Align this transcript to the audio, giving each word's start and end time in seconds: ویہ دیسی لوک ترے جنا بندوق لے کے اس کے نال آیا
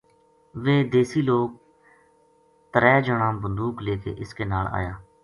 ویہ 0.63 0.87
دیسی 0.93 1.21
لوک 1.27 1.49
ترے 2.71 2.95
جنا 3.05 3.29
بندوق 3.41 3.75
لے 3.85 3.95
کے 4.03 4.11
اس 4.21 4.29
کے 4.37 4.43
نال 4.51 4.65
آیا 4.77 4.93